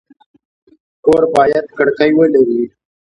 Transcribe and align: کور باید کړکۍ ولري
کور 1.05 1.23
باید 1.35 1.65
کړکۍ 1.77 2.11
ولري 2.17 2.61